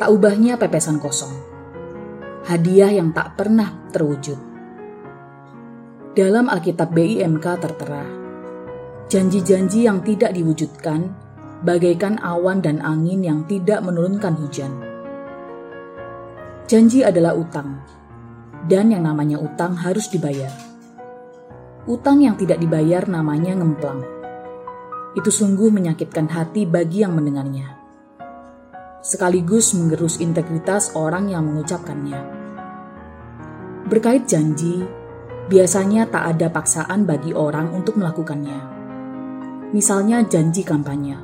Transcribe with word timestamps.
Tak 0.00 0.08
ubahnya 0.08 0.56
pepesan 0.56 1.04
kosong. 1.04 1.57
Hadiah 2.48 2.88
yang 2.88 3.12
tak 3.12 3.36
pernah 3.36 3.92
terwujud. 3.92 4.40
Dalam 6.16 6.48
Alkitab 6.48 6.96
BIMK 6.96 7.44
tertera, 7.60 8.08
janji-janji 9.04 9.84
yang 9.84 10.00
tidak 10.00 10.32
diwujudkan 10.32 11.12
bagaikan 11.60 12.16
awan 12.24 12.64
dan 12.64 12.80
angin 12.80 13.20
yang 13.20 13.44
tidak 13.44 13.84
menurunkan 13.84 14.32
hujan. 14.40 14.72
Janji 16.64 17.04
adalah 17.04 17.36
utang, 17.36 17.84
dan 18.64 18.96
yang 18.96 19.04
namanya 19.04 19.36
utang 19.36 19.76
harus 19.76 20.08
dibayar. 20.08 20.48
Utang 21.84 22.24
yang 22.24 22.40
tidak 22.40 22.64
dibayar 22.64 23.04
namanya 23.12 23.60
ngemplang. 23.60 24.00
Itu 25.12 25.28
sungguh 25.28 25.68
menyakitkan 25.68 26.32
hati 26.32 26.64
bagi 26.64 27.04
yang 27.04 27.12
mendengarnya 27.12 27.76
sekaligus 28.98 29.72
menggerus 29.72 30.20
integritas 30.20 30.92
orang 30.92 31.30
yang 31.32 31.46
mengucapkannya. 31.46 32.37
Berkait 33.88 34.28
janji, 34.28 34.84
biasanya 35.48 36.04
tak 36.12 36.36
ada 36.36 36.52
paksaan 36.52 37.08
bagi 37.08 37.32
orang 37.32 37.72
untuk 37.72 37.96
melakukannya. 37.96 38.60
Misalnya 39.72 40.20
janji 40.28 40.60
kampanye. 40.60 41.16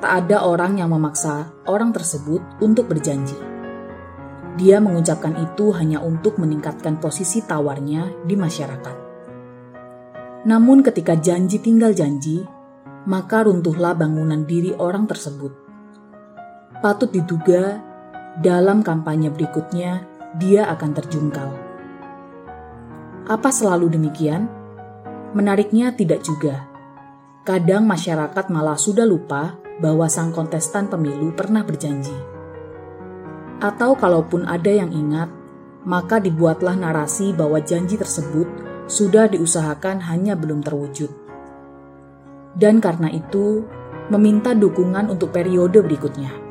Tak 0.00 0.26
ada 0.26 0.48
orang 0.48 0.80
yang 0.80 0.88
memaksa 0.88 1.52
orang 1.68 1.92
tersebut 1.92 2.40
untuk 2.64 2.88
berjanji. 2.88 3.36
Dia 4.56 4.80
mengucapkan 4.80 5.36
itu 5.38 5.70
hanya 5.76 6.00
untuk 6.00 6.40
meningkatkan 6.40 6.98
posisi 6.98 7.44
tawarnya 7.44 8.26
di 8.26 8.34
masyarakat. 8.34 8.96
Namun 10.48 10.80
ketika 10.80 11.14
janji 11.14 11.60
tinggal 11.60 11.92
janji, 11.92 12.42
maka 13.04 13.44
runtuhlah 13.44 13.92
bangunan 13.92 14.48
diri 14.48 14.72
orang 14.74 15.04
tersebut 15.06 15.68
patut 16.78 17.10
diduga 17.10 17.82
dalam 18.38 18.86
kampanye 18.86 19.34
berikutnya 19.34 20.06
dia 20.36 20.68
akan 20.68 20.90
terjungkal. 20.92 21.50
Apa 23.28 23.48
selalu 23.48 23.96
demikian? 23.96 24.48
Menariknya 25.32 25.96
tidak 25.96 26.24
juga. 26.24 26.68
Kadang 27.48 27.88
masyarakat 27.88 28.52
malah 28.52 28.76
sudah 28.76 29.08
lupa 29.08 29.56
bahwa 29.80 30.04
sang 30.08 30.36
kontestan 30.36 30.92
pemilu 30.92 31.32
pernah 31.32 31.64
berjanji. 31.64 32.12
Atau 33.60 33.96
kalaupun 33.96 34.44
ada 34.44 34.68
yang 34.68 34.92
ingat, 34.92 35.32
maka 35.88 36.20
dibuatlah 36.20 36.76
narasi 36.76 37.32
bahwa 37.32 37.60
janji 37.64 37.96
tersebut 37.96 38.48
sudah 38.88 39.32
diusahakan 39.32 40.04
hanya 40.08 40.36
belum 40.36 40.60
terwujud. 40.60 41.08
Dan 42.52 42.80
karena 42.80 43.08
itu, 43.12 43.64
meminta 44.08 44.56
dukungan 44.56 45.08
untuk 45.12 45.32
periode 45.32 45.84
berikutnya 45.84 46.47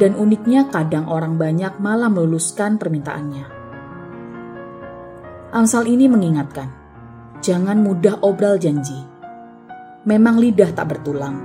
dan 0.00 0.16
uniknya 0.16 0.72
kadang 0.72 1.04
orang 1.12 1.36
banyak 1.36 1.76
malah 1.76 2.08
meluluskan 2.08 2.80
permintaannya. 2.80 3.44
Amsal 5.52 5.84
ini 5.84 6.08
mengingatkan, 6.08 6.72
jangan 7.44 7.84
mudah 7.84 8.24
obral 8.24 8.56
janji. 8.56 8.96
Memang 10.08 10.40
lidah 10.40 10.72
tak 10.72 10.96
bertulang, 10.96 11.36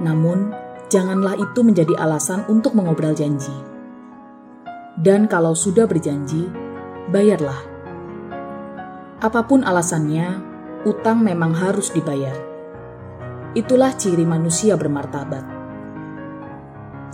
namun 0.00 0.56
janganlah 0.88 1.36
itu 1.36 1.60
menjadi 1.60 1.92
alasan 2.00 2.48
untuk 2.48 2.72
mengobral 2.72 3.12
janji. 3.12 3.52
Dan 4.96 5.28
kalau 5.28 5.52
sudah 5.52 5.84
berjanji, 5.84 6.48
bayarlah. 7.12 7.60
Apa 9.20 9.44
pun 9.44 9.60
alasannya, 9.60 10.40
utang 10.88 11.20
memang 11.20 11.52
harus 11.52 11.92
dibayar. 11.92 12.40
Itulah 13.52 13.92
ciri 13.92 14.24
manusia 14.24 14.72
bermartabat 14.80 15.55